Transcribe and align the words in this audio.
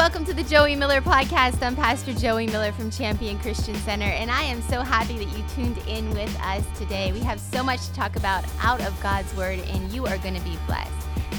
welcome 0.00 0.24
to 0.24 0.32
the 0.32 0.42
Joey 0.44 0.74
Miller 0.74 1.02
podcast. 1.02 1.62
I'm 1.62 1.76
Pastor 1.76 2.14
Joey 2.14 2.46
Miller 2.46 2.72
from 2.72 2.90
Champion 2.90 3.38
Christian 3.38 3.74
Center, 3.74 4.06
and 4.06 4.30
I 4.30 4.44
am 4.44 4.62
so 4.62 4.80
happy 4.80 5.22
that 5.22 5.36
you 5.36 5.44
tuned 5.54 5.76
in 5.86 6.08
with 6.14 6.34
us 6.40 6.64
today. 6.78 7.12
We 7.12 7.20
have 7.20 7.38
so 7.38 7.62
much 7.62 7.86
to 7.86 7.92
talk 7.92 8.16
about 8.16 8.46
out 8.62 8.80
of 8.80 8.98
God's 9.02 9.30
Word, 9.36 9.58
and 9.58 9.92
you 9.92 10.06
are 10.06 10.16
going 10.16 10.34
to 10.34 10.40
be 10.40 10.56
blessed. 10.66 10.90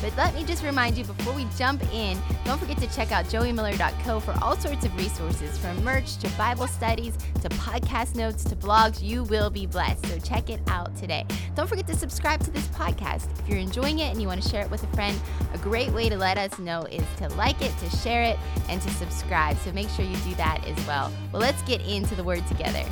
But 0.01 0.15
let 0.17 0.33
me 0.33 0.43
just 0.43 0.63
remind 0.63 0.97
you 0.97 1.03
before 1.03 1.33
we 1.33 1.45
jump 1.57 1.81
in, 1.93 2.17
don't 2.45 2.59
forget 2.59 2.77
to 2.77 2.87
check 2.93 3.11
out 3.11 3.25
joeymiller.co 3.25 4.19
for 4.19 4.35
all 4.41 4.55
sorts 4.57 4.85
of 4.85 4.95
resources 4.97 5.57
from 5.57 5.83
merch 5.83 6.17
to 6.17 6.29
Bible 6.37 6.67
studies 6.67 7.17
to 7.41 7.49
podcast 7.49 8.15
notes 8.15 8.43
to 8.45 8.55
blogs. 8.55 9.01
You 9.01 9.23
will 9.23 9.49
be 9.49 9.65
blessed. 9.65 10.05
So 10.07 10.19
check 10.19 10.49
it 10.49 10.61
out 10.67 10.95
today. 10.95 11.25
Don't 11.55 11.67
forget 11.67 11.87
to 11.87 11.95
subscribe 11.95 12.39
to 12.45 12.51
this 12.51 12.67
podcast. 12.69 13.29
If 13.39 13.47
you're 13.47 13.59
enjoying 13.59 13.99
it 13.99 14.11
and 14.11 14.21
you 14.21 14.27
want 14.27 14.41
to 14.41 14.49
share 14.49 14.61
it 14.61 14.71
with 14.71 14.83
a 14.83 14.95
friend, 14.95 15.19
a 15.53 15.57
great 15.57 15.91
way 15.91 16.09
to 16.09 16.17
let 16.17 16.37
us 16.37 16.57
know 16.59 16.83
is 16.83 17.03
to 17.17 17.29
like 17.35 17.61
it, 17.61 17.71
to 17.79 17.89
share 17.97 18.23
it, 18.23 18.37
and 18.69 18.81
to 18.81 18.89
subscribe. 18.91 19.57
So 19.57 19.71
make 19.71 19.89
sure 19.89 20.05
you 20.05 20.17
do 20.17 20.35
that 20.35 20.65
as 20.67 20.87
well. 20.87 21.11
Well, 21.31 21.41
let's 21.41 21.61
get 21.63 21.81
into 21.81 22.15
the 22.15 22.23
word 22.23 22.45
together. 22.47 22.83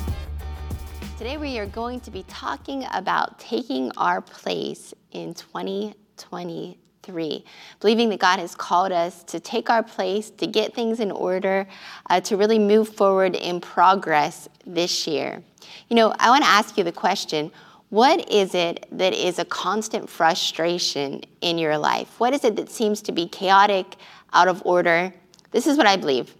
Today, 1.18 1.36
we 1.36 1.58
are 1.58 1.66
going 1.66 2.00
to 2.00 2.10
be 2.10 2.22
talking 2.28 2.86
about 2.94 3.38
taking 3.38 3.92
our 3.98 4.22
place 4.22 4.94
in 5.12 5.34
2020. 5.34 6.78
3, 7.10 7.44
believing 7.80 8.08
that 8.10 8.20
God 8.20 8.38
has 8.38 8.54
called 8.54 8.92
us 8.92 9.22
to 9.24 9.40
take 9.40 9.68
our 9.68 9.82
place, 9.82 10.30
to 10.30 10.46
get 10.46 10.74
things 10.74 11.00
in 11.00 11.10
order, 11.10 11.66
uh, 12.08 12.20
to 12.20 12.36
really 12.36 12.58
move 12.58 12.88
forward 12.88 13.34
in 13.34 13.60
progress 13.60 14.48
this 14.64 15.06
year. 15.06 15.42
You 15.88 15.96
know, 15.96 16.14
I 16.18 16.30
want 16.30 16.44
to 16.44 16.50
ask 16.50 16.78
you 16.78 16.84
the 16.84 16.92
question 16.92 17.50
what 17.90 18.30
is 18.30 18.54
it 18.54 18.86
that 18.92 19.12
is 19.12 19.40
a 19.40 19.44
constant 19.44 20.08
frustration 20.08 21.22
in 21.40 21.58
your 21.58 21.76
life? 21.76 22.20
What 22.20 22.32
is 22.32 22.44
it 22.44 22.54
that 22.54 22.70
seems 22.70 23.02
to 23.02 23.12
be 23.12 23.26
chaotic, 23.26 23.96
out 24.32 24.46
of 24.46 24.62
order? 24.64 25.12
This 25.50 25.66
is 25.66 25.76
what 25.76 25.88
I 25.88 25.96
believe. 25.96 26.32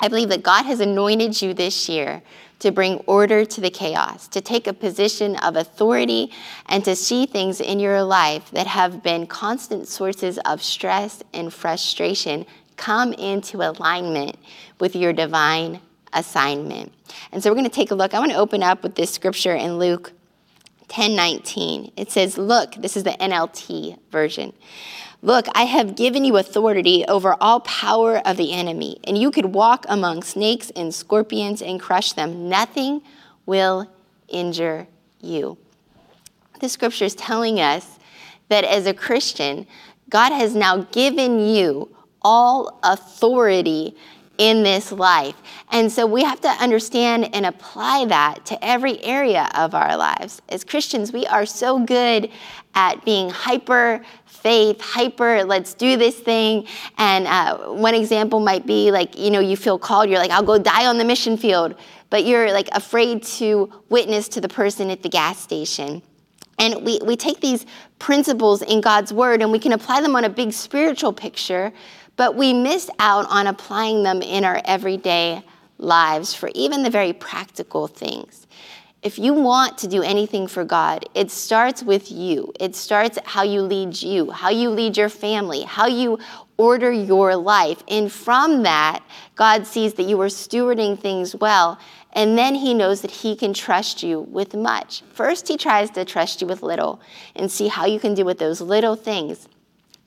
I 0.00 0.08
believe 0.08 0.30
that 0.30 0.42
God 0.42 0.64
has 0.64 0.80
anointed 0.80 1.40
you 1.42 1.52
this 1.52 1.88
year 1.88 2.22
to 2.58 2.70
bring 2.70 2.98
order 3.06 3.44
to 3.44 3.60
the 3.60 3.70
chaos, 3.70 4.28
to 4.28 4.40
take 4.40 4.66
a 4.66 4.72
position 4.72 5.36
of 5.36 5.56
authority, 5.56 6.32
and 6.66 6.84
to 6.84 6.96
see 6.96 7.26
things 7.26 7.60
in 7.60 7.78
your 7.78 8.02
life 8.02 8.50
that 8.52 8.66
have 8.66 9.02
been 9.02 9.26
constant 9.26 9.88
sources 9.88 10.38
of 10.44 10.62
stress 10.62 11.22
and 11.34 11.52
frustration 11.52 12.46
come 12.76 13.12
into 13.14 13.58
alignment 13.58 14.36
with 14.80 14.94
your 14.96 15.12
divine 15.12 15.80
assignment. 16.12 16.92
And 17.32 17.42
so 17.42 17.50
we're 17.50 17.56
going 17.56 17.68
to 17.68 17.74
take 17.74 17.90
a 17.90 17.94
look. 17.94 18.14
I 18.14 18.18
want 18.18 18.32
to 18.32 18.38
open 18.38 18.62
up 18.62 18.82
with 18.82 18.94
this 18.94 19.10
scripture 19.10 19.54
in 19.54 19.78
Luke 19.78 20.12
10:19. 20.88 21.92
It 21.96 22.10
says, 22.10 22.38
"Look, 22.38 22.74
this 22.76 22.96
is 22.96 23.02
the 23.02 23.20
NLT 23.20 23.96
version. 24.10 24.52
Look, 25.22 25.46
I 25.54 25.64
have 25.64 25.96
given 25.96 26.24
you 26.24 26.36
authority 26.36 27.04
over 27.08 27.36
all 27.40 27.60
power 27.60 28.18
of 28.26 28.36
the 28.36 28.52
enemy, 28.52 28.98
and 29.04 29.16
you 29.16 29.30
could 29.30 29.46
walk 29.46 29.86
among 29.88 30.22
snakes 30.22 30.70
and 30.76 30.94
scorpions 30.94 31.62
and 31.62 31.80
crush 31.80 32.12
them. 32.12 32.48
Nothing 32.48 33.02
will 33.46 33.90
injure 34.28 34.86
you. 35.20 35.56
The 36.60 36.68
scripture 36.68 37.06
is 37.06 37.14
telling 37.14 37.60
us 37.60 37.98
that 38.48 38.64
as 38.64 38.86
a 38.86 38.94
Christian, 38.94 39.66
God 40.08 40.32
has 40.32 40.54
now 40.54 40.82
given 40.92 41.40
you 41.40 41.94
all 42.22 42.78
authority 42.82 43.96
in 44.38 44.62
this 44.62 44.92
life. 44.92 45.34
And 45.70 45.90
so 45.90 46.06
we 46.06 46.22
have 46.22 46.40
to 46.42 46.48
understand 46.48 47.34
and 47.34 47.46
apply 47.46 48.04
that 48.06 48.44
to 48.46 48.64
every 48.64 49.02
area 49.02 49.50
of 49.54 49.74
our 49.74 49.96
lives. 49.96 50.42
As 50.48 50.62
Christians, 50.64 51.12
we 51.12 51.26
are 51.26 51.46
so 51.46 51.78
good 51.78 52.30
at 52.74 53.04
being 53.04 53.30
hyper 53.30 54.04
faith, 54.46 54.80
hyper, 54.80 55.42
let's 55.42 55.74
do 55.74 55.96
this 55.96 56.16
thing. 56.16 56.68
And 56.98 57.26
uh, 57.26 57.56
one 57.72 57.96
example 57.96 58.38
might 58.38 58.64
be 58.64 58.92
like, 58.92 59.18
you 59.18 59.32
know, 59.32 59.40
you 59.40 59.56
feel 59.56 59.76
called, 59.76 60.08
you're 60.08 60.20
like, 60.20 60.30
I'll 60.30 60.44
go 60.44 60.56
die 60.56 60.86
on 60.86 60.98
the 60.98 61.04
mission 61.04 61.36
field, 61.36 61.74
but 62.10 62.24
you're 62.24 62.52
like 62.52 62.68
afraid 62.70 63.24
to 63.24 63.72
witness 63.88 64.28
to 64.28 64.40
the 64.40 64.48
person 64.48 64.88
at 64.88 65.02
the 65.02 65.08
gas 65.08 65.40
station. 65.40 66.00
And 66.60 66.84
we, 66.84 67.00
we 67.04 67.16
take 67.16 67.40
these 67.40 67.66
principles 67.98 68.62
in 68.62 68.80
God's 68.80 69.12
word 69.12 69.42
and 69.42 69.50
we 69.50 69.58
can 69.58 69.72
apply 69.72 70.00
them 70.00 70.14
on 70.14 70.22
a 70.22 70.30
big 70.30 70.52
spiritual 70.52 71.12
picture, 71.12 71.72
but 72.14 72.36
we 72.36 72.52
miss 72.52 72.88
out 73.00 73.26
on 73.28 73.48
applying 73.48 74.04
them 74.04 74.22
in 74.22 74.44
our 74.44 74.62
everyday 74.64 75.42
lives 75.78 76.34
for 76.34 76.50
even 76.54 76.84
the 76.84 76.90
very 76.90 77.12
practical 77.12 77.88
things. 77.88 78.46
If 79.06 79.20
you 79.20 79.34
want 79.34 79.78
to 79.78 79.86
do 79.86 80.02
anything 80.02 80.48
for 80.48 80.64
God, 80.64 81.08
it 81.14 81.30
starts 81.30 81.80
with 81.80 82.10
you. 82.10 82.52
It 82.58 82.74
starts 82.74 83.20
how 83.24 83.44
you 83.44 83.62
lead 83.62 84.02
you, 84.02 84.32
how 84.32 84.48
you 84.48 84.68
lead 84.68 84.96
your 84.96 85.08
family, 85.08 85.62
how 85.62 85.86
you 85.86 86.18
order 86.56 86.90
your 86.90 87.36
life. 87.36 87.84
And 87.86 88.10
from 88.10 88.64
that, 88.64 89.04
God 89.36 89.64
sees 89.64 89.94
that 89.94 90.08
you 90.08 90.20
are 90.22 90.26
stewarding 90.26 90.98
things 90.98 91.36
well. 91.36 91.78
And 92.14 92.36
then 92.36 92.56
he 92.56 92.74
knows 92.74 93.02
that 93.02 93.12
he 93.12 93.36
can 93.36 93.54
trust 93.54 94.02
you 94.02 94.22
with 94.22 94.56
much. 94.56 95.02
First, 95.12 95.46
he 95.46 95.56
tries 95.56 95.90
to 95.90 96.04
trust 96.04 96.40
you 96.40 96.48
with 96.48 96.64
little 96.64 97.00
and 97.36 97.48
see 97.48 97.68
how 97.68 97.86
you 97.86 98.00
can 98.00 98.12
do 98.12 98.24
with 98.24 98.40
those 98.40 98.60
little 98.60 98.96
things. 98.96 99.46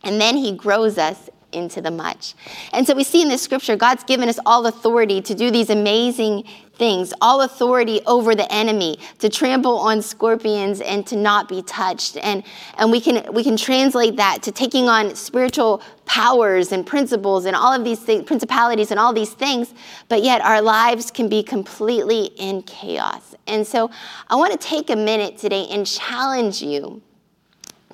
And 0.03 0.19
then 0.19 0.35
he 0.35 0.53
grows 0.53 0.97
us 0.97 1.29
into 1.51 1.81
the 1.81 1.91
much. 1.91 2.33
And 2.73 2.85
so 2.85 2.95
we 2.95 3.03
see 3.03 3.21
in 3.21 3.29
this 3.29 3.41
scripture, 3.41 3.75
God's 3.75 4.03
given 4.03 4.29
us 4.29 4.39
all 4.45 4.65
authority 4.65 5.21
to 5.21 5.35
do 5.35 5.51
these 5.51 5.69
amazing 5.69 6.45
things, 6.79 7.13
all 7.21 7.41
authority 7.41 7.99
over 8.07 8.33
the 8.33 8.51
enemy, 8.51 8.97
to 9.19 9.29
trample 9.29 9.77
on 9.77 10.01
scorpions 10.01 10.81
and 10.81 11.05
to 11.05 11.15
not 11.15 11.49
be 11.49 11.61
touched. 11.63 12.17
And, 12.17 12.43
and 12.77 12.89
we, 12.91 13.01
can, 13.01 13.31
we 13.33 13.43
can 13.43 13.57
translate 13.57 14.15
that 14.15 14.41
to 14.43 14.51
taking 14.51 14.87
on 14.87 15.13
spiritual 15.13 15.83
powers 16.05 16.71
and 16.71 16.87
principles 16.87 17.45
and 17.45 17.55
all 17.55 17.73
of 17.73 17.83
these 17.83 17.99
things, 17.99 18.23
principalities 18.23 18.91
and 18.91 18.99
all 18.99 19.13
these 19.13 19.33
things, 19.33 19.73
but 20.07 20.23
yet 20.23 20.41
our 20.41 20.61
lives 20.61 21.11
can 21.11 21.29
be 21.29 21.43
completely 21.43 22.31
in 22.37 22.63
chaos. 22.63 23.35
And 23.45 23.67
so 23.67 23.91
I 24.29 24.35
want 24.35 24.53
to 24.53 24.57
take 24.57 24.89
a 24.89 24.95
minute 24.95 25.37
today 25.37 25.67
and 25.69 25.85
challenge 25.85 26.61
you 26.61 27.01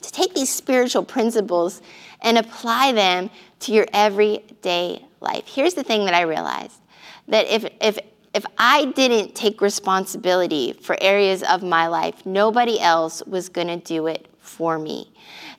to 0.02 0.12
take 0.12 0.36
these 0.36 0.50
spiritual 0.50 1.04
principles 1.04 1.82
and 2.22 2.38
apply 2.38 2.92
them 2.92 3.30
to 3.62 3.72
your 3.72 3.86
everyday 3.94 5.06
life. 5.22 5.44
Here's 5.48 5.74
the 5.74 5.84
thing 5.84 6.06
that 6.06 6.14
I 6.14 6.22
realized 6.22 6.80
that 7.28 7.48
if, 7.48 7.66
if, 7.82 7.98
if 8.34 8.46
I 8.58 8.86
didn't 8.86 9.36
take 9.36 9.62
responsibility 9.62 10.74
for 10.74 10.98
areas 11.02 11.42
of 11.44 11.64
my 11.64 11.88
life, 11.88 12.26
nobody 12.26 12.80
else 12.80 13.24
was 13.26 13.50
going 13.50 13.68
to 13.68 13.78
do 13.78 14.08
it 14.08 14.28
for 14.40 14.78
me. 14.78 15.12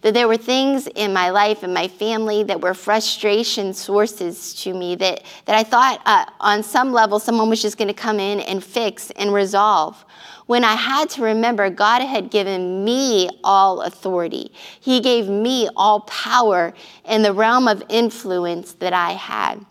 That 0.02 0.14
there 0.14 0.28
were 0.28 0.36
things 0.36 0.86
in 0.86 1.12
my 1.12 1.30
life 1.30 1.62
and 1.62 1.74
my 1.74 1.88
family 1.88 2.44
that 2.44 2.60
were 2.60 2.74
frustration 2.74 3.74
sources 3.74 4.54
to 4.62 4.72
me 4.72 4.94
that, 4.96 5.24
that 5.46 5.56
I 5.56 5.64
thought 5.64 6.00
uh, 6.04 6.26
on 6.38 6.62
some 6.62 6.92
level 6.92 7.18
someone 7.18 7.48
was 7.48 7.60
just 7.60 7.76
going 7.76 7.88
to 7.88 7.94
come 7.94 8.20
in 8.20 8.40
and 8.40 8.62
fix 8.62 9.10
and 9.12 9.32
resolve 9.32 10.04
when 10.46 10.64
I 10.64 10.74
had 10.74 11.10
to 11.10 11.22
remember 11.22 11.68
God 11.70 12.02
had 12.02 12.30
given 12.30 12.84
me 12.84 13.28
all 13.44 13.82
authority. 13.82 14.52
He 14.80 15.00
gave 15.00 15.28
me 15.28 15.68
all 15.76 16.00
power 16.00 16.72
in 17.04 17.22
the 17.22 17.32
realm 17.32 17.68
of 17.68 17.82
influence 17.88 18.72
that 18.74 18.92
I 18.92 19.12
had. 19.12 19.64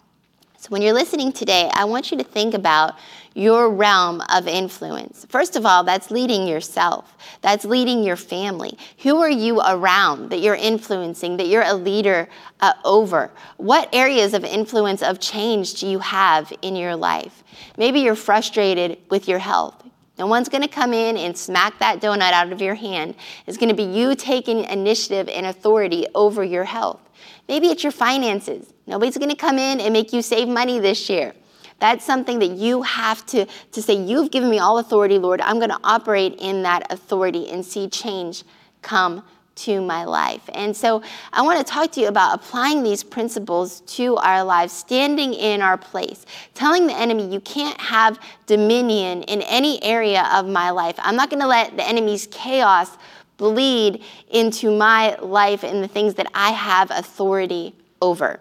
So 0.57 0.69
when 0.69 0.81
you're 0.81 0.93
listening 0.93 1.31
today, 1.31 1.69
I 1.73 1.85
want 1.85 2.11
you 2.11 2.17
to 2.17 2.23
think 2.23 2.55
about 2.55 2.95
your 3.35 3.69
realm 3.69 4.23
of 4.33 4.47
influence. 4.47 5.25
First 5.29 5.55
of 5.55 5.65
all, 5.65 5.83
that's 5.83 6.09
leading 6.09 6.47
yourself. 6.47 7.15
That's 7.41 7.65
leading 7.65 8.01
your 8.01 8.15
family. 8.15 8.77
Who 8.99 9.21
are 9.21 9.29
you 9.29 9.59
around 9.61 10.29
that 10.29 10.39
you're 10.39 10.55
influencing, 10.55 11.37
that 11.37 11.47
you're 11.47 11.61
a 11.61 11.73
leader 11.73 12.29
uh, 12.61 12.73
over? 12.83 13.29
What 13.57 13.93
areas 13.93 14.33
of 14.33 14.43
influence 14.43 15.03
of 15.03 15.19
change 15.19 15.75
do 15.75 15.87
you 15.87 15.99
have 15.99 16.51
in 16.61 16.75
your 16.75 16.95
life? 16.95 17.43
Maybe 17.77 17.99
you're 17.99 18.15
frustrated 18.15 18.97
with 19.11 19.27
your 19.27 19.39
health. 19.39 19.84
No 20.17 20.27
one's 20.27 20.47
going 20.47 20.61
to 20.61 20.69
come 20.69 20.93
in 20.93 21.17
and 21.17 21.37
smack 21.37 21.77
that 21.79 21.99
donut 21.99 22.31
out 22.31 22.51
of 22.51 22.61
your 22.61 22.75
hand. 22.75 23.15
It's 23.47 23.57
going 23.57 23.69
to 23.69 23.75
be 23.75 23.83
you 23.83 24.15
taking 24.15 24.63
initiative 24.63 25.27
and 25.27 25.45
authority 25.45 26.07
over 26.15 26.43
your 26.43 26.63
health. 26.63 27.01
Maybe 27.49 27.67
it's 27.67 27.83
your 27.83 27.91
finances. 27.91 28.73
Nobody's 28.87 29.17
going 29.17 29.29
to 29.29 29.35
come 29.35 29.59
in 29.59 29.81
and 29.81 29.91
make 29.91 30.13
you 30.13 30.21
save 30.21 30.47
money 30.47 30.79
this 30.79 31.09
year. 31.09 31.33
That's 31.79 32.05
something 32.05 32.39
that 32.39 32.51
you 32.51 32.83
have 32.83 33.25
to, 33.27 33.45
to 33.73 33.81
say, 33.81 33.93
You've 33.95 34.31
given 34.31 34.49
me 34.49 34.59
all 34.59 34.77
authority, 34.77 35.19
Lord. 35.19 35.41
I'm 35.41 35.57
going 35.57 35.69
to 35.69 35.79
operate 35.83 36.35
in 36.39 36.63
that 36.63 36.91
authority 36.91 37.49
and 37.49 37.65
see 37.65 37.89
change 37.89 38.43
come 38.81 39.23
to 39.55 39.81
my 39.81 40.03
life. 40.03 40.41
And 40.53 40.75
so 40.75 41.01
I 41.33 41.41
want 41.41 41.65
to 41.65 41.71
talk 41.71 41.91
to 41.93 42.01
you 42.01 42.07
about 42.07 42.35
applying 42.35 42.83
these 42.83 43.03
principles 43.03 43.81
to 43.81 44.17
our 44.17 44.43
lives, 44.43 44.73
standing 44.73 45.33
in 45.33 45.61
our 45.61 45.77
place, 45.77 46.25
telling 46.53 46.87
the 46.87 46.93
enemy, 46.93 47.31
you 47.31 47.39
can't 47.39 47.79
have 47.79 48.19
dominion 48.45 49.23
in 49.23 49.41
any 49.43 49.81
area 49.83 50.29
of 50.33 50.47
my 50.47 50.69
life. 50.71 50.95
I'm 50.99 51.15
not 51.15 51.29
going 51.29 51.41
to 51.41 51.47
let 51.47 51.75
the 51.77 51.87
enemy's 51.87 52.27
chaos 52.27 52.97
bleed 53.37 54.03
into 54.29 54.75
my 54.75 55.15
life 55.15 55.63
and 55.63 55.83
the 55.83 55.87
things 55.87 56.15
that 56.15 56.27
I 56.33 56.51
have 56.51 56.91
authority 56.91 57.73
over. 58.01 58.39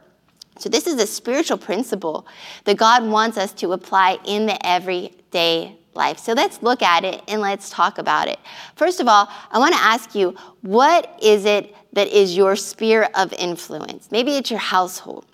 So, 0.56 0.68
this 0.68 0.86
is 0.86 1.00
a 1.00 1.06
spiritual 1.06 1.58
principle 1.58 2.26
that 2.62 2.76
God 2.76 3.04
wants 3.04 3.36
us 3.36 3.52
to 3.54 3.72
apply 3.72 4.18
in 4.24 4.46
the 4.46 4.64
everyday 4.64 5.76
life. 5.96 6.18
So 6.18 6.32
let's 6.32 6.62
look 6.62 6.82
at 6.82 7.04
it 7.04 7.22
and 7.28 7.40
let's 7.40 7.70
talk 7.70 7.98
about 7.98 8.28
it. 8.28 8.38
First 8.76 9.00
of 9.00 9.08
all, 9.08 9.28
I 9.50 9.58
want 9.58 9.74
to 9.74 9.80
ask 9.80 10.14
you 10.14 10.36
what 10.62 11.18
is 11.22 11.44
it 11.44 11.74
that 11.92 12.08
is 12.08 12.36
your 12.36 12.56
sphere 12.56 13.08
of 13.14 13.32
influence? 13.34 14.10
Maybe 14.10 14.36
it's 14.36 14.50
your 14.50 14.60
household. 14.60 15.26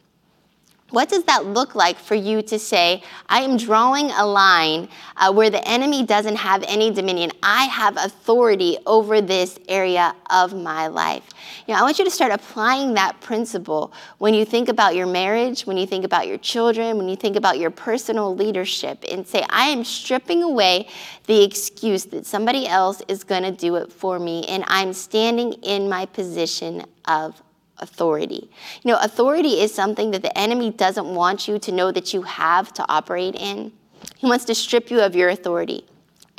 What 0.91 1.09
does 1.09 1.25
that 1.25 1.47
look 1.47 1.75
like 1.75 1.99
for 1.99 2.17
you 2.17 2.43
to 2.43 2.59
say, 2.59 3.03
I 3.29 3.43
am 3.43 3.57
drawing 3.57 4.11
a 4.11 4.27
line 4.27 4.89
uh, 5.17 5.33
where 5.33 5.49
the 5.49 5.67
enemy 5.67 6.05
doesn't 6.05 6.37
have 6.37 6.65
any 6.67 6.91
dominion? 6.91 7.31
I 7.43 7.67
have 7.67 7.97
authority 7.97 8.77
over 8.87 9.21
this 9.21 9.59
area 9.69 10.15
of 10.31 10.53
my 10.55 10.89
life. 10.89 11.23
You 11.67 11.75
know, 11.75 11.81
I 11.81 11.83
want 11.83 11.99
you 11.99 12.05
to 12.05 12.11
start 12.11 12.33
applying 12.33 12.95
that 12.95 13.21
principle 13.21 13.93
when 14.19 14.35
you 14.35 14.45
think 14.45 14.69
about 14.69 14.97
your 14.97 15.07
marriage, 15.07 15.65
when 15.65 15.77
you 15.77 15.87
think 15.87 16.05
about 16.05 16.27
your 16.27 16.39
children, 16.39 16.97
when 16.97 17.09
you 17.09 17.17
think 17.17 17.37
about 17.37 17.59
your 17.59 17.71
personal 17.71 18.35
leadership, 18.35 19.05
and 19.11 19.27
say, 19.27 19.45
I 19.49 19.67
am 19.67 19.85
stripping 19.85 20.43
away 20.43 20.89
the 21.27 21.45
excuse 21.45 22.07
that 22.07 22.27
somebody 22.27 22.67
else 22.67 23.01
is 23.07 23.23
going 23.23 23.45
to 23.45 23.53
do 23.53 23.77
it 23.77 23.93
for 23.93 24.19
me, 24.19 24.45
and 24.47 24.65
I'm 24.67 24.93
standing 24.93 25.53
in 25.63 25.89
my 25.89 26.07
position 26.07 26.85
of 27.05 27.41
authority. 27.81 28.51
You 28.83 28.93
know, 28.93 28.99
authority 29.01 29.61
is 29.61 29.75
something 29.75 30.11
that 30.13 30.23
the 30.23 30.37
enemy 30.39 30.71
doesn't 30.71 31.07
want 31.07 31.49
you 31.49 31.59
to 31.59 31.73
know 31.73 31.93
that 31.93 32.15
you 32.15 32.23
have 32.23 32.73
to 32.75 32.85
operate 32.89 33.35
in. 33.35 33.73
He 34.17 34.27
wants 34.27 34.45
to 34.47 34.55
strip 34.55 34.91
you 34.91 35.01
of 35.01 35.15
your 35.15 35.29
authority 35.29 35.85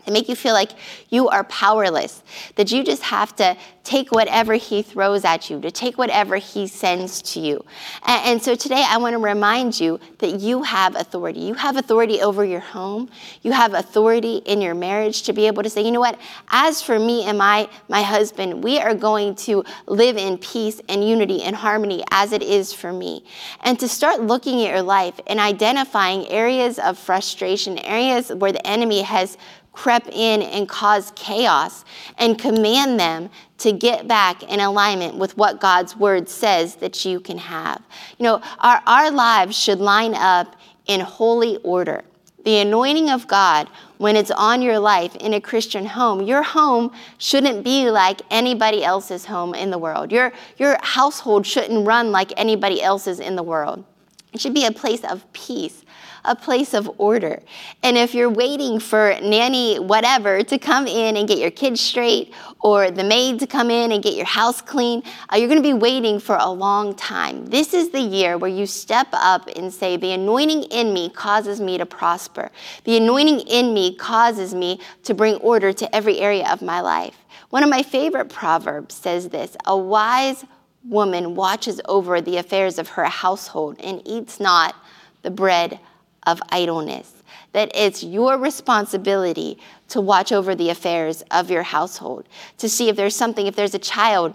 and 0.05 0.13
make 0.13 0.29
you 0.29 0.35
feel 0.35 0.53
like 0.53 0.71
you 1.09 1.29
are 1.29 1.43
powerless, 1.45 2.23
that 2.55 2.71
you 2.71 2.83
just 2.83 3.03
have 3.03 3.35
to 3.37 3.57
take 3.83 4.11
whatever 4.11 4.53
he 4.53 4.81
throws 4.81 5.25
at 5.25 5.49
you, 5.49 5.59
to 5.59 5.71
take 5.71 5.97
whatever 5.97 6.37
he 6.37 6.67
sends 6.67 7.21
to 7.21 7.39
you. 7.39 7.63
And, 8.05 8.25
and, 8.25 8.41
so 8.41 8.55
today 8.55 8.83
I 8.87 8.97
want 8.97 9.13
to 9.13 9.19
remind 9.19 9.79
you 9.79 9.99
that 10.19 10.39
you 10.39 10.63
have 10.63 10.95
authority. 10.95 11.41
You 11.41 11.55
have 11.55 11.77
authority 11.77 12.21
over 12.21 12.45
your 12.45 12.59
home. 12.59 13.09
You 13.41 13.51
have 13.51 13.73
authority 13.73 14.37
in 14.45 14.61
your 14.61 14.75
marriage 14.75 15.23
to 15.23 15.33
be 15.33 15.47
able 15.47 15.63
to 15.63 15.69
say, 15.69 15.83
you 15.83 15.91
know 15.91 15.99
what, 15.99 16.19
as 16.49 16.81
for 16.81 16.99
me 16.99 17.23
and 17.23 17.37
my, 17.37 17.69
my 17.89 18.01
husband, 18.01 18.63
we 18.63 18.79
are 18.79 18.93
going 18.93 19.35
to 19.35 19.63
live 19.87 20.17
in 20.17 20.37
peace 20.37 20.81
and 20.87 21.07
unity 21.07 21.41
and 21.41 21.55
harmony 21.55 22.03
as 22.11 22.33
it 22.33 22.43
is 22.43 22.73
for 22.73 22.93
me. 22.93 23.23
And 23.61 23.79
to 23.79 23.87
start 23.87 24.21
looking 24.21 24.63
at 24.63 24.69
your 24.69 24.81
life 24.81 25.19
and 25.27 25.39
identifying 25.39 26.27
areas 26.27 26.77
of 26.79 26.97
frustration, 26.97 27.77
areas 27.79 28.29
where 28.29 28.51
the 28.51 28.65
enemy 28.65 29.01
has 29.01 29.37
crept 29.73 30.07
in 30.07 30.41
and 30.41 30.67
caused 30.67 31.15
chaos 31.15 31.85
and 32.17 32.37
command 32.37 32.99
them 32.99 33.29
to 33.59 33.71
get 33.71 34.07
back 34.07 34.43
in 34.43 34.59
alignment 34.59 35.15
with 35.15 35.37
what 35.37 35.61
God's 35.61 35.95
word 35.95 36.27
says 36.27 36.75
that 36.75 37.05
you 37.05 37.19
can 37.19 37.37
have. 37.37 37.81
You 38.17 38.23
know, 38.23 38.41
our, 38.59 38.81
our 38.85 39.11
lives 39.11 39.57
should 39.57 39.79
line 39.79 40.13
up 40.15 40.55
in 40.87 40.99
holy 40.99 41.57
order. 41.57 42.03
The 42.43 42.57
anointing 42.57 43.11
of 43.11 43.27
God, 43.27 43.69
when 43.99 44.15
it's 44.15 44.31
on 44.31 44.63
your 44.63 44.79
life 44.79 45.15
in 45.17 45.35
a 45.35 45.41
Christian 45.41 45.85
home, 45.85 46.23
your 46.23 46.41
home 46.41 46.91
shouldn't 47.19 47.63
be 47.63 47.91
like 47.91 48.21
anybody 48.31 48.83
else's 48.83 49.25
home 49.25 49.53
in 49.53 49.69
the 49.69 49.77
world. 49.77 50.11
Your, 50.11 50.33
your 50.57 50.77
household 50.81 51.45
shouldn't 51.45 51.85
run 51.85 52.11
like 52.11 52.33
anybody 52.37 52.81
else's 52.81 53.19
in 53.19 53.35
the 53.35 53.43
world. 53.43 53.85
It 54.33 54.39
should 54.39 54.53
be 54.53 54.65
a 54.65 54.71
place 54.71 55.03
of 55.03 55.31
peace, 55.33 55.83
a 56.23 56.35
place 56.37 56.73
of 56.73 56.89
order. 56.97 57.41
And 57.83 57.97
if 57.97 58.15
you're 58.15 58.29
waiting 58.29 58.79
for 58.79 59.17
nanny 59.21 59.77
whatever 59.77 60.41
to 60.41 60.57
come 60.57 60.87
in 60.87 61.17
and 61.17 61.27
get 61.27 61.37
your 61.37 61.51
kids 61.51 61.81
straight 61.81 62.33
or 62.61 62.91
the 62.91 63.03
maid 63.03 63.39
to 63.39 63.47
come 63.47 63.69
in 63.69 63.91
and 63.91 64.01
get 64.01 64.15
your 64.15 64.25
house 64.25 64.61
clean, 64.61 65.03
uh, 65.31 65.35
you're 65.35 65.49
going 65.49 65.61
to 65.61 65.67
be 65.67 65.73
waiting 65.73 66.17
for 66.17 66.37
a 66.37 66.49
long 66.49 66.95
time. 66.95 67.45
This 67.47 67.73
is 67.73 67.89
the 67.89 67.99
year 67.99 68.37
where 68.37 68.49
you 68.49 68.65
step 68.65 69.07
up 69.11 69.49
and 69.55 69.73
say, 69.73 69.97
The 69.97 70.13
anointing 70.13 70.63
in 70.63 70.93
me 70.93 71.09
causes 71.09 71.59
me 71.59 71.77
to 71.77 71.85
prosper. 71.85 72.51
The 72.85 72.95
anointing 72.95 73.41
in 73.41 73.73
me 73.73 73.95
causes 73.95 74.53
me 74.53 74.79
to 75.03 75.13
bring 75.13 75.35
order 75.35 75.73
to 75.73 75.93
every 75.93 76.19
area 76.19 76.47
of 76.49 76.61
my 76.61 76.79
life. 76.79 77.17
One 77.49 77.63
of 77.63 77.69
my 77.69 77.83
favorite 77.83 78.29
proverbs 78.29 78.95
says 78.95 79.27
this 79.27 79.57
A 79.65 79.77
wise 79.77 80.45
woman 80.83 81.35
watches 81.35 81.79
over 81.85 82.21
the 82.21 82.37
affairs 82.37 82.79
of 82.79 82.89
her 82.89 83.05
household 83.05 83.79
and 83.79 84.01
eats 84.05 84.39
not 84.39 84.75
the 85.21 85.31
bread 85.31 85.79
of 86.25 86.41
idleness. 86.49 87.13
That 87.53 87.71
it's 87.75 88.03
your 88.03 88.37
responsibility 88.37 89.57
to 89.89 90.01
watch 90.01 90.31
over 90.31 90.55
the 90.55 90.69
affairs 90.69 91.21
of 91.31 91.51
your 91.51 91.63
household, 91.63 92.25
to 92.57 92.69
see 92.69 92.89
if 92.89 92.95
there's 92.95 93.15
something, 93.15 93.45
if 93.45 93.55
there's 93.55 93.75
a 93.75 93.79
child 93.79 94.33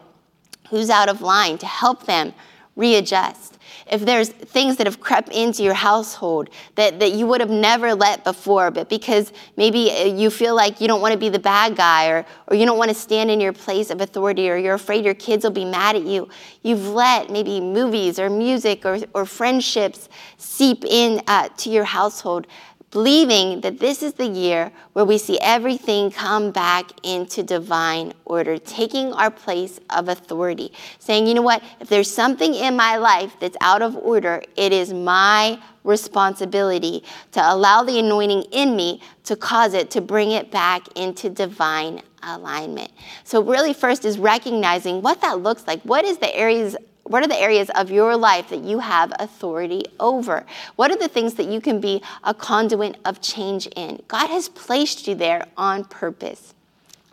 who's 0.68 0.90
out 0.90 1.08
of 1.08 1.22
line, 1.22 1.58
to 1.58 1.66
help 1.66 2.06
them 2.06 2.34
readjust 2.74 3.55
if 3.86 4.04
there's 4.04 4.28
things 4.28 4.76
that 4.76 4.86
have 4.86 5.00
crept 5.00 5.28
into 5.30 5.62
your 5.62 5.74
household 5.74 6.50
that, 6.74 6.98
that 7.00 7.12
you 7.12 7.26
would 7.26 7.40
have 7.40 7.50
never 7.50 7.94
let 7.94 8.24
before, 8.24 8.70
but 8.70 8.88
because 8.88 9.32
maybe 9.56 9.90
uh, 9.90 10.04
you 10.04 10.30
feel 10.30 10.56
like 10.56 10.80
you 10.80 10.88
don't 10.88 11.00
want 11.00 11.12
to 11.12 11.18
be 11.18 11.28
the 11.28 11.38
bad 11.38 11.76
guy 11.76 12.08
or, 12.08 12.26
or 12.48 12.56
you 12.56 12.66
don't 12.66 12.78
want 12.78 12.88
to 12.88 12.94
stand 12.94 13.30
in 13.30 13.40
your 13.40 13.52
place 13.52 13.90
of 13.90 14.00
authority 14.00 14.50
or 14.50 14.56
you're 14.56 14.74
afraid 14.74 15.04
your 15.04 15.14
kids 15.14 15.44
will 15.44 15.52
be 15.52 15.64
mad 15.64 15.94
at 15.96 16.02
you, 16.02 16.28
you've 16.62 16.88
let 16.88 17.30
maybe 17.30 17.60
movies 17.60 18.18
or 18.18 18.28
music 18.28 18.84
or, 18.84 18.98
or 19.14 19.24
friendships 19.24 20.08
seep 20.36 20.84
in 20.84 21.22
uh, 21.28 21.48
to 21.56 21.70
your 21.70 21.84
household 21.84 22.46
believing 22.90 23.60
that 23.60 23.78
this 23.78 24.02
is 24.02 24.14
the 24.14 24.26
year 24.26 24.70
where 24.92 25.04
we 25.04 25.18
see 25.18 25.38
everything 25.40 26.10
come 26.10 26.50
back 26.50 26.90
into 27.02 27.42
divine 27.42 28.12
order, 28.24 28.58
taking 28.58 29.12
our 29.12 29.30
place 29.30 29.80
of 29.90 30.08
authority, 30.08 30.72
saying, 30.98 31.26
you 31.26 31.34
know 31.34 31.42
what, 31.42 31.62
if 31.80 31.88
there's 31.88 32.10
something 32.10 32.54
in 32.54 32.76
my 32.76 32.96
life 32.96 33.36
that's 33.40 33.56
out 33.60 33.82
of 33.82 33.96
order, 33.96 34.42
it 34.56 34.72
is 34.72 34.92
my 34.92 35.60
responsibility 35.84 37.02
to 37.32 37.40
allow 37.40 37.82
the 37.82 37.98
anointing 37.98 38.42
in 38.52 38.76
me 38.76 39.00
to 39.24 39.36
cause 39.36 39.74
it 39.74 39.90
to 39.90 40.00
bring 40.00 40.30
it 40.32 40.50
back 40.50 40.86
into 40.96 41.30
divine 41.30 42.02
alignment. 42.22 42.90
So, 43.24 43.42
really, 43.42 43.72
first 43.72 44.04
is 44.04 44.18
recognizing 44.18 45.00
what 45.02 45.20
that 45.20 45.40
looks 45.40 45.66
like. 45.66 45.80
What 45.82 46.04
is 46.04 46.18
the 46.18 46.34
areas 46.34 46.76
what 47.08 47.22
are 47.22 47.28
the 47.28 47.40
areas 47.40 47.70
of 47.76 47.90
your 47.90 48.16
life 48.16 48.48
that 48.50 48.64
you 48.64 48.80
have 48.80 49.12
authority 49.18 49.84
over? 50.00 50.44
What 50.74 50.90
are 50.90 50.98
the 50.98 51.08
things 51.08 51.34
that 51.34 51.46
you 51.46 51.60
can 51.60 51.80
be 51.80 52.02
a 52.24 52.34
conduit 52.34 52.96
of 53.04 53.20
change 53.20 53.66
in? 53.76 54.02
God 54.08 54.28
has 54.28 54.48
placed 54.48 55.06
you 55.06 55.14
there 55.14 55.46
on 55.56 55.84
purpose. 55.84 56.54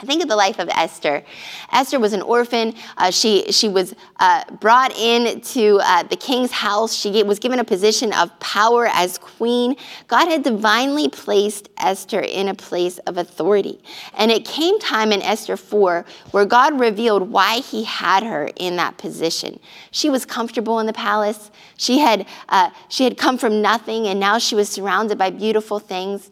Think 0.03 0.21
of 0.21 0.29
the 0.29 0.35
life 0.35 0.59
of 0.59 0.69
Esther. 0.69 1.23
Esther 1.71 1.99
was 1.99 2.13
an 2.13 2.21
orphan. 2.21 2.73
Uh, 2.97 3.11
she, 3.11 3.51
she 3.51 3.67
was 3.67 3.95
uh, 4.19 4.43
brought 4.59 4.97
into 4.97 5.79
uh, 5.81 6.03
the 6.03 6.15
king's 6.15 6.51
house. 6.51 6.93
She 6.93 7.23
was 7.23 7.39
given 7.39 7.59
a 7.59 7.63
position 7.63 8.13
of 8.13 8.37
power 8.39 8.87
as 8.87 9.17
queen. 9.17 9.75
God 10.07 10.27
had 10.27 10.43
divinely 10.43 11.09
placed 11.09 11.69
Esther 11.77 12.19
in 12.19 12.47
a 12.47 12.53
place 12.53 12.97
of 12.99 13.17
authority. 13.17 13.81
And 14.15 14.31
it 14.31 14.45
came 14.45 14.79
time 14.79 15.11
in 15.11 15.21
Esther 15.21 15.57
4 15.57 16.05
where 16.31 16.45
God 16.45 16.79
revealed 16.79 17.29
why 17.29 17.59
he 17.59 17.83
had 17.83 18.23
her 18.23 18.49
in 18.55 18.75
that 18.77 18.97
position. 18.97 19.59
She 19.91 20.09
was 20.09 20.25
comfortable 20.25 20.79
in 20.79 20.85
the 20.85 20.93
palace. 20.93 21.51
She 21.77 21.99
had, 21.99 22.27
uh, 22.49 22.69
she 22.89 23.03
had 23.03 23.17
come 23.17 23.37
from 23.37 23.61
nothing, 23.61 24.07
and 24.07 24.19
now 24.19 24.37
she 24.37 24.55
was 24.55 24.69
surrounded 24.69 25.17
by 25.17 25.29
beautiful 25.29 25.79
things. 25.79 26.31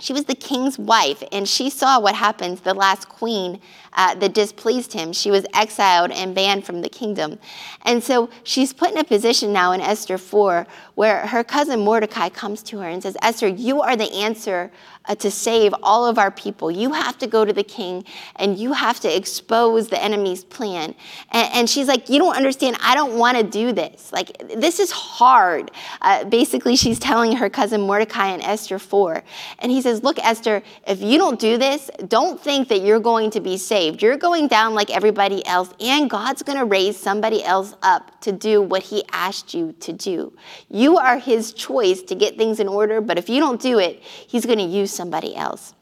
She 0.00 0.12
was 0.12 0.24
the 0.24 0.34
king's 0.34 0.78
wife, 0.78 1.22
and 1.30 1.48
she 1.48 1.70
saw 1.70 2.00
what 2.00 2.14
happened 2.14 2.58
to 2.58 2.64
the 2.64 2.74
last 2.74 3.08
queen 3.08 3.60
uh, 3.92 4.14
that 4.14 4.34
displeased 4.34 4.92
him. 4.92 5.12
She 5.12 5.30
was 5.30 5.44
exiled 5.54 6.10
and 6.10 6.34
banned 6.34 6.64
from 6.64 6.80
the 6.80 6.88
kingdom. 6.88 7.38
And 7.82 8.02
so 8.02 8.30
she's 8.42 8.72
put 8.72 8.90
in 8.92 8.98
a 8.98 9.04
position 9.04 9.52
now 9.52 9.72
in 9.72 9.80
Esther 9.80 10.18
4 10.18 10.66
where 10.94 11.26
her 11.26 11.44
cousin 11.44 11.80
Mordecai 11.80 12.28
comes 12.28 12.62
to 12.64 12.78
her 12.78 12.88
and 12.88 13.02
says, 13.02 13.16
Esther, 13.22 13.48
you 13.48 13.80
are 13.80 13.96
the 13.96 14.12
answer 14.12 14.70
uh, 15.06 15.14
to 15.16 15.30
save 15.30 15.74
all 15.82 16.06
of 16.06 16.18
our 16.18 16.30
people. 16.30 16.70
You 16.70 16.92
have 16.92 17.18
to 17.18 17.26
go 17.26 17.44
to 17.44 17.52
the 17.52 17.64
king 17.64 18.04
and 18.36 18.58
you 18.58 18.72
have 18.72 19.00
to 19.00 19.16
expose 19.16 19.88
the 19.88 20.02
enemy's 20.02 20.44
plan. 20.44 20.94
And, 21.30 21.54
and 21.54 21.70
she's 21.70 21.88
like, 21.88 22.08
You 22.08 22.18
don't 22.18 22.36
understand. 22.36 22.76
I 22.82 22.94
don't 22.94 23.16
want 23.18 23.38
to 23.38 23.42
do 23.42 23.72
this. 23.72 24.12
Like, 24.12 24.36
this 24.56 24.78
is 24.78 24.90
hard. 24.90 25.70
Uh, 26.00 26.24
basically, 26.24 26.76
she's 26.76 26.98
telling 26.98 27.32
her 27.32 27.48
cousin 27.48 27.80
Mordecai 27.80 28.28
and 28.28 28.42
Esther 28.42 28.78
4. 28.78 29.22
And 29.60 29.72
he 29.72 29.80
says, 29.80 30.02
Look, 30.02 30.18
Esther, 30.18 30.62
if 30.86 31.00
you 31.00 31.18
don't 31.18 31.38
do 31.38 31.56
this, 31.56 31.90
don't 32.08 32.40
think 32.40 32.68
that 32.68 32.82
you're 32.82 33.00
going 33.00 33.30
to 33.30 33.40
be 33.40 33.56
saved. 33.56 34.02
You're 34.02 34.16
going 34.16 34.48
down 34.48 34.74
like 34.74 34.90
everybody 34.90 35.44
else, 35.46 35.72
and 35.80 36.10
God's 36.10 36.42
going 36.42 36.58
to 36.58 36.64
raise 36.64 36.96
somebody 36.96 37.42
else 37.42 37.74
up 37.82 38.20
to 38.20 38.32
do 38.32 38.60
what 38.60 38.82
he 38.82 39.02
asked 39.12 39.54
you 39.54 39.72
to 39.80 39.92
do. 39.92 40.32
You 40.68 40.98
are 40.98 41.18
his 41.18 41.52
choice 41.52 42.02
to 42.02 42.14
get 42.14 42.36
things 42.36 42.60
in 42.60 42.68
order, 42.68 43.00
but 43.00 43.18
if 43.18 43.28
you 43.28 43.40
don't 43.40 43.60
do 43.60 43.78
it, 43.78 44.02
he's 44.02 44.44
going 44.44 44.58
to 44.58 44.64
use 44.64 44.89
somebody 44.90 45.34
else. 45.36 45.74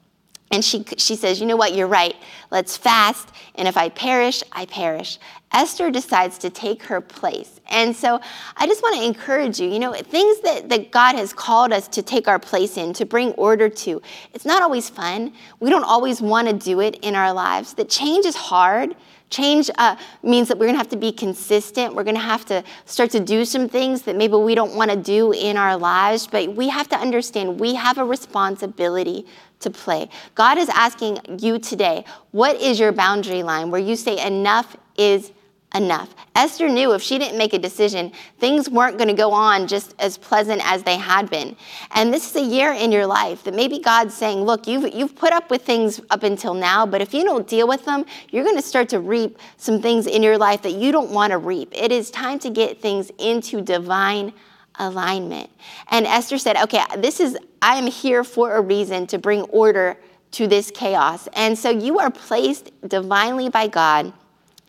And 0.51 0.65
she, 0.65 0.85
she 0.97 1.15
says, 1.15 1.41
You 1.41 1.47
know 1.47 1.57
what? 1.57 1.75
You're 1.75 1.87
right. 1.87 2.15
Let's 2.51 2.77
fast. 2.77 3.29
And 3.57 3.69
if 3.69 3.77
I 3.77 3.91
perish, 3.91 4.43
I 4.53 4.65
perish. 4.65 5.19
Esther 5.53 5.91
decides 5.91 6.39
to 6.39 6.51
take 6.51 6.83
her 6.85 7.01
place. 7.01 7.61
And 7.71 7.95
so 7.95 8.21
I 8.57 8.67
just 8.67 8.83
want 8.83 8.97
to 8.97 9.05
encourage 9.05 9.61
you 9.61 9.69
you 9.69 9.79
know, 9.79 9.93
things 9.95 10.41
that, 10.41 10.69
that 10.69 10.91
God 10.91 11.17
has 11.17 11.33
called 11.33 11.73
us 11.73 11.89
to 11.89 12.03
take 12.03 12.29
our 12.29 12.39
place 12.39 12.77
in, 12.77 12.93
to 12.95 13.05
bring 13.05 13.33
order 13.33 13.69
to, 13.69 14.01
it's 14.33 14.45
not 14.45 14.63
always 14.63 14.89
fun. 14.89 15.33
We 15.61 15.71
don't 15.71 15.85
always 15.85 16.21
want 16.21 16.49
to 16.49 16.55
do 16.55 16.81
it 16.81 16.99
in 17.03 17.15
our 17.15 17.33
lives. 17.33 17.75
That 17.75 17.89
change 17.89 18.25
is 18.25 18.37
hard. 18.37 18.95
Change 19.31 19.71
uh, 19.77 19.97
means 20.23 20.49
that 20.49 20.59
we're 20.59 20.67
going 20.67 20.75
to 20.75 20.79
have 20.79 20.89
to 20.89 20.97
be 20.97 21.13
consistent. 21.13 21.95
We're 21.95 22.05
going 22.05 22.17
to 22.17 22.21
have 22.21 22.47
to 22.47 22.65
start 22.87 23.11
to 23.11 23.21
do 23.21 23.45
some 23.45 23.69
things 23.69 24.03
that 24.03 24.17
maybe 24.17 24.37
we 24.37 24.55
don't 24.55 24.75
want 24.75 24.91
to 24.91 24.97
do 24.97 25.33
in 25.33 25.57
our 25.57 25.77
lives, 25.77 26.27
but 26.27 26.55
we 26.55 26.69
have 26.69 26.89
to 26.89 26.97
understand 26.97 27.61
we 27.61 27.75
have 27.75 27.99
a 27.99 28.05
responsibility 28.05 29.27
to 29.61 29.71
play. 29.71 30.09
God 30.35 30.57
is 30.57 30.69
asking 30.71 31.19
you 31.39 31.59
today, 31.59 32.05
what 32.31 32.57
is 32.57 32.81
your 32.81 32.93
boundary 32.93 33.43
line 33.43 33.71
where 33.71 33.81
you 33.81 33.97
say 33.97 34.25
enough 34.25 34.77
is 34.97 35.33
enough. 35.75 36.15
Esther 36.35 36.69
knew 36.69 36.93
if 36.93 37.03
she 37.03 37.19
didn't 37.19 37.37
make 37.37 37.53
a 37.53 37.59
decision, 37.59 38.13
things 38.39 38.71
weren't 38.71 38.97
going 38.97 39.09
to 39.09 39.15
go 39.15 39.33
on 39.33 39.67
just 39.67 39.95
as 39.99 40.17
pleasant 40.17 40.63
as 40.65 40.83
they 40.83 40.97
had 40.97 41.29
been. 41.29 41.57
And 41.91 42.13
this 42.13 42.31
is 42.31 42.37
a 42.37 42.45
year 42.45 42.73
in 42.73 42.91
your 42.91 43.07
life 43.07 43.45
that 43.45 43.55
maybe 43.55 43.79
God's 43.79 44.15
saying, 44.15 44.43
look, 44.43 44.67
you've, 44.67 44.95
you've 44.95 45.15
put 45.15 45.33
up 45.33 45.51
with 45.51 45.63
things 45.63 46.01
up 46.11 46.23
until 46.23 46.55
now, 46.55 46.87
but 46.87 47.03
if 47.03 47.13
you 47.13 47.23
don't 47.23 47.47
deal 47.47 47.69
with 47.69 47.85
them, 47.85 48.07
you're 48.31 48.45
going 48.45 48.57
to 48.57 48.63
start 48.63 48.89
to 48.91 49.01
reap 49.01 49.39
some 49.57 49.83
things 49.83 50.07
in 50.07 50.23
your 50.23 50.39
life 50.39 50.63
that 50.63 50.73
you 50.73 50.91
don't 50.91 51.11
want 51.11 51.33
to 51.33 51.39
reap. 51.39 51.73
It 51.75 51.93
is 51.93 52.11
time 52.11 52.39
to 52.41 52.51
get 52.51 52.81
things 52.81 53.11
into 53.19 53.61
divine 53.61 54.33
alignment. 54.77 55.51
And 55.91 56.07
Esther 56.07 56.39
said, 56.39 56.57
okay, 56.57 56.83
this 56.97 57.21
is, 57.21 57.37
I 57.61 57.77
am 57.77 57.89
here 57.89 58.25
for 58.25 58.57
a 58.57 58.61
reason 58.61 59.07
to 59.09 59.19
bring 59.19 59.43
order 59.43 59.99
to 60.31 60.47
this 60.47 60.71
chaos. 60.71 61.29
And 61.35 61.59
so 61.59 61.69
you 61.71 61.99
are 61.99 62.11
placed 62.11 62.71
divinely 62.87 63.49
by 63.49 63.67
God 63.67 64.13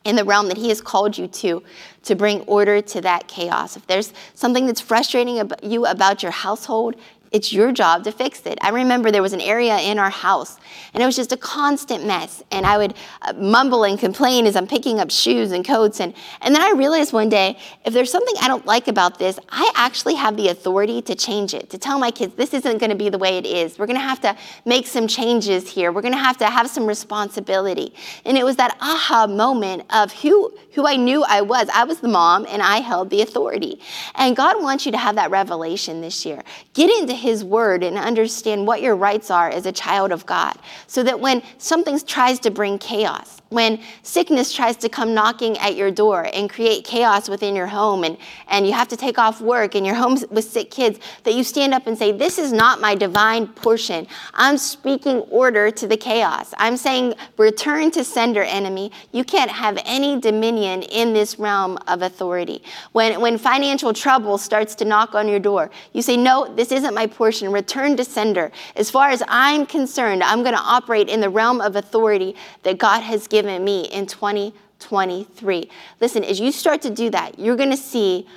in 0.04 0.16
the 0.16 0.24
realm 0.24 0.48
that 0.48 0.58
He 0.58 0.70
has 0.70 0.82
called 0.82 1.18
you 1.18 1.28
to, 1.28 1.64
to 2.04 2.16
bring 2.16 2.42
order 2.42 2.82
to 2.82 3.02
that 3.02 3.28
chaos. 3.28 3.76
If 3.76 3.88
there's 3.88 4.14
something 4.34 4.66
that's 4.66 4.82
frustrating 4.82 5.50
you 5.64 5.86
about 5.86 6.24
your 6.24 6.32
household, 6.32 6.96
it's 7.32 7.54
your 7.54 7.72
job 7.72 8.04
to 8.06 8.12
fix 8.12 8.46
it. 8.46 8.58
I 8.62 8.70
remember 8.70 9.12
there 9.12 9.22
was 9.22 9.34
an 9.34 9.42
area 9.42 9.78
in 9.80 10.00
our 10.00 10.10
house, 10.10 10.58
and 10.94 11.04
it 11.04 11.06
was 11.06 11.16
just 11.16 11.32
a 11.32 11.38
constant 11.38 12.06
mess. 12.06 12.42
And 12.52 12.66
I 12.66 12.78
would 12.78 12.96
uh, 13.22 13.34
mumble 13.34 13.84
and 13.84 14.00
complain 14.00 14.48
as 14.48 14.56
I'm 14.56 14.68
picking 14.68 15.00
up 15.00 15.12
shoes 15.12 15.52
and 15.52 15.64
coats. 15.64 16.00
And, 16.00 16.14
and 16.42 16.56
then 16.56 16.62
I 16.62 16.72
realized 16.72 17.14
one 17.14 17.30
day 17.30 17.58
if 17.86 17.94
there's 17.94 18.12
something 18.12 18.34
I 18.42 18.48
don't 18.48 18.66
like 18.66 18.88
about 18.88 19.20
this, 19.20 19.40
I 19.50 19.72
actually 19.76 20.16
have 20.16 20.38
the 20.38 20.50
authority 20.50 21.02
to 21.04 21.16
change 21.16 21.54
it, 21.54 21.70
to 21.70 21.78
tell 21.78 22.00
my 22.00 22.12
kids 22.12 22.34
this 22.36 22.54
isn't 22.54 22.80
going 22.80 22.90
to 22.90 22.96
be 22.96 23.10
the 23.10 23.20
way 23.20 23.38
it 23.38 23.46
is. 23.46 23.78
We're 23.78 23.88
going 23.88 24.00
to 24.00 24.02
have 24.02 24.22
to 24.22 24.36
make 24.66 24.88
some 24.88 25.08
changes 25.08 25.70
here. 25.70 25.92
We're 25.92 26.02
going 26.02 26.14
to 26.14 26.20
have 26.20 26.38
to 26.38 26.48
have 26.48 26.70
some 26.70 26.88
responsibility. 26.88 27.94
And 28.26 28.38
it 28.38 28.44
was 28.44 28.56
that 28.56 28.76
aha 28.82 29.28
moment 29.28 29.84
of 29.92 30.12
who, 30.14 30.52
who 30.74 30.88
I 30.88 30.96
knew 30.96 31.24
I 31.24 31.42
was. 31.42 31.70
I 31.74 31.84
was 31.84 32.00
the 32.00 32.08
mom, 32.08 32.46
and 32.50 32.62
I 32.62 32.78
held 32.78 33.10
the 33.10 33.22
authority. 33.22 33.80
And 34.16 34.36
God 34.36 34.62
wants 34.62 34.86
you 34.86 34.92
to 34.94 34.98
have 34.98 35.16
that 35.16 35.30
revelation 35.30 36.02
this 36.02 36.26
year. 36.26 36.42
Get 36.74 36.90
into 36.90 37.19
his 37.20 37.44
word 37.44 37.84
and 37.84 37.98
understand 37.98 38.66
what 38.66 38.82
your 38.82 38.96
rights 38.96 39.30
are 39.30 39.50
as 39.50 39.66
a 39.66 39.72
child 39.72 40.12
of 40.12 40.26
God. 40.26 40.58
So 40.88 41.04
that 41.04 41.20
when 41.20 41.44
something 41.58 42.00
tries 42.00 42.40
to 42.40 42.52
bring 42.52 42.78
chaos, 42.78 43.39
when 43.50 43.80
sickness 44.04 44.54
tries 44.54 44.78
to 44.78 44.90
come 44.90 45.14
knocking 45.14 45.58
at 45.58 45.76
your 45.76 45.90
door 45.90 46.30
and 46.34 46.50
create 46.50 46.84
chaos 46.84 47.28
within 47.28 47.56
your 47.56 47.66
home 47.66 48.04
and, 48.04 48.18
and 48.48 48.68
you 48.68 48.74
have 48.74 48.88
to 48.88 48.96
take 48.96 49.18
off 49.18 49.42
work 49.42 49.74
and 49.74 49.86
you're 49.86 49.96
home 49.96 50.18
with 50.30 50.46
sick 50.46 50.70
kids, 50.70 51.00
that 51.24 51.34
you 51.34 51.44
stand 51.44 51.74
up 51.74 51.88
and 51.88 51.98
say, 51.98 52.12
This 52.12 52.38
is 52.38 52.52
not 52.52 52.80
my 52.80 52.96
divine 52.96 53.48
portion. 53.48 54.08
I'm 54.34 54.58
speaking 54.58 55.20
order 55.32 55.72
to 55.72 55.88
the 55.88 55.98
chaos. 55.98 56.54
I'm 56.58 56.78
saying, 56.78 57.16
Return 57.38 57.92
to 57.92 58.04
sender, 58.04 58.44
enemy. 58.44 58.92
You 59.12 59.24
can't 59.24 59.52
have 59.52 59.80
any 59.84 60.20
dominion 60.20 60.84
in 60.84 61.14
this 61.14 61.40
realm 61.40 61.80
of 61.88 62.04
authority. 62.04 62.64
When, 62.92 63.20
when 63.20 63.38
financial 63.38 63.94
trouble 63.94 64.38
starts 64.38 64.76
to 64.76 64.86
knock 64.86 65.16
on 65.16 65.28
your 65.28 65.40
door, 65.40 65.72
you 65.94 66.04
say, 66.04 66.18
No, 66.18 66.54
this 66.54 66.72
isn't 66.72 66.94
my 66.94 67.08
portion. 67.08 67.52
Return 67.52 67.98
to 67.98 68.06
sender. 68.06 68.52
As 68.76 68.92
far 68.92 69.10
as 69.10 69.24
I'm 69.28 69.66
concerned, 69.66 70.24
I'm 70.24 70.44
going 70.44 70.56
to 70.56 70.62
operate 70.62 71.10
in 71.10 71.20
the 71.20 71.30
realm 71.30 71.62
of 71.62 71.76
authority 71.76 72.36
that 72.62 72.78
God 72.78 73.02
has 73.02 73.28
given 73.28 73.39
given 73.42 73.64
me 73.64 73.86
in 73.86 74.06
2023. 74.06 75.70
Listen, 76.02 76.26
as 76.26 76.42
you 76.42 76.52
start 76.52 76.82
to 76.82 76.90
do 76.90 77.10
that, 77.10 77.40
you're 77.40 77.56
going 77.56 77.70
to 77.70 77.78
see 77.78 78.28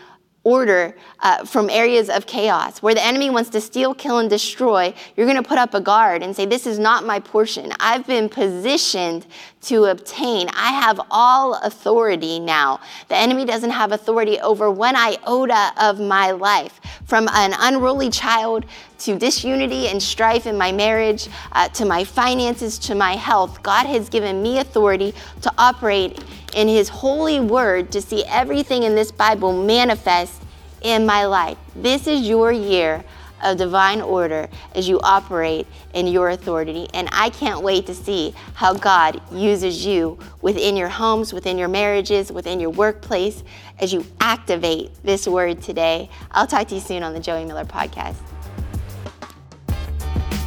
order 0.44 0.96
uh, 1.20 1.44
from 1.44 1.70
areas 1.70 2.08
of 2.08 2.26
chaos 2.26 2.82
where 2.82 2.94
the 2.94 3.04
enemy 3.04 3.30
wants 3.30 3.48
to 3.50 3.60
steal, 3.60 3.94
kill, 3.94 4.18
and 4.18 4.28
destroy, 4.28 4.92
you're 5.16 5.26
going 5.26 5.40
to 5.40 5.48
put 5.48 5.58
up 5.58 5.74
a 5.74 5.80
guard 5.80 6.22
and 6.22 6.34
say, 6.34 6.46
This 6.46 6.66
is 6.66 6.78
not 6.78 7.04
my 7.04 7.20
portion. 7.20 7.72
I've 7.80 8.06
been 8.06 8.28
positioned 8.28 9.26
to 9.62 9.84
obtain. 9.84 10.48
I 10.50 10.72
have 10.72 11.00
all 11.10 11.54
authority 11.62 12.40
now. 12.40 12.80
The 13.08 13.16
enemy 13.16 13.44
doesn't 13.44 13.70
have 13.70 13.92
authority 13.92 14.40
over 14.40 14.70
one 14.70 14.96
iota 14.96 15.72
of 15.80 16.00
my 16.00 16.32
life. 16.32 16.80
From 17.06 17.28
an 17.28 17.54
unruly 17.58 18.10
child 18.10 18.64
to 19.04 19.18
disunity 19.18 19.88
and 19.88 20.02
strife 20.02 20.46
in 20.46 20.56
my 20.56 20.70
marriage, 20.70 21.28
uh, 21.52 21.68
to 21.70 21.84
my 21.84 22.04
finances, 22.04 22.78
to 22.78 22.94
my 22.94 23.14
health, 23.14 23.62
God 23.62 23.86
has 23.86 24.08
given 24.08 24.42
me 24.42 24.58
authority 24.58 25.12
to 25.42 25.52
operate 25.58 26.22
in 26.54 26.68
His 26.68 26.88
holy 26.88 27.40
word 27.40 27.90
to 27.92 28.00
see 28.00 28.24
everything 28.26 28.84
in 28.84 28.94
this 28.94 29.10
Bible 29.10 29.52
manifest 29.64 30.42
in 30.82 31.04
my 31.04 31.26
life. 31.26 31.58
This 31.74 32.06
is 32.06 32.28
your 32.28 32.52
year 32.52 33.04
of 33.42 33.56
divine 33.56 34.00
order 34.00 34.48
as 34.74 34.88
you 34.88 35.00
operate 35.00 35.66
in 35.94 36.06
your 36.06 36.30
authority. 36.30 36.86
And 36.94 37.08
I 37.10 37.30
can't 37.30 37.60
wait 37.62 37.86
to 37.86 37.94
see 37.94 38.34
how 38.54 38.72
God 38.72 39.20
uses 39.32 39.84
you 39.84 40.16
within 40.42 40.76
your 40.76 40.88
homes, 40.88 41.32
within 41.32 41.58
your 41.58 41.68
marriages, 41.68 42.30
within 42.30 42.60
your 42.60 42.70
workplace 42.70 43.42
as 43.80 43.92
you 43.92 44.06
activate 44.20 44.92
this 45.02 45.26
word 45.26 45.60
today. 45.60 46.08
I'll 46.30 46.46
talk 46.46 46.68
to 46.68 46.76
you 46.76 46.80
soon 46.80 47.02
on 47.02 47.14
the 47.14 47.20
Joey 47.20 47.44
Miller 47.44 47.64
podcast. 47.64 48.31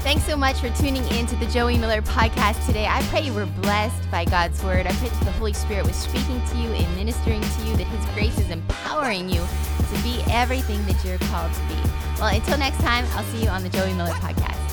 Thanks 0.06 0.24
so 0.26 0.38
much 0.38 0.58
for 0.58 0.70
tuning 0.70 1.04
in 1.18 1.26
to 1.26 1.36
the 1.38 1.48
Joey 1.48 1.80
Miller 1.80 2.04
podcast 2.04 2.64
today. 2.68 2.86
I 2.86 3.02
pray 3.10 3.22
you 3.22 3.34
were 3.34 3.48
blessed 3.48 4.12
by 4.12 4.24
God's 4.24 4.64
word. 4.64 4.86
I 4.86 4.92
pray 4.92 5.10
that 5.10 5.26
the 5.26 5.32
Holy 5.32 5.52
Spirit 5.52 5.88
was 5.88 5.96
speaking 5.96 6.40
to 6.46 6.58
you 6.58 6.70
and 6.70 6.96
ministering 6.96 7.42
to 7.42 7.66
you, 7.66 7.76
that 7.76 7.88
His 7.88 8.06
grace 8.14 8.38
is 8.38 8.52
empowering 8.52 9.30
you 9.30 9.42
to 9.42 10.04
be 10.04 10.22
everything 10.30 10.86
that 10.86 11.04
you're 11.04 11.18
called 11.18 11.52
to 11.52 11.60
be. 11.62 11.90
Well, 12.20 12.36
until 12.36 12.60
next 12.60 12.82
time, 12.82 13.04
I'll 13.14 13.24
see 13.24 13.42
you 13.42 13.50
on 13.50 13.64
the 13.64 13.70
Joey 13.70 13.94
Miller 13.94 14.12
podcast. 14.12 14.65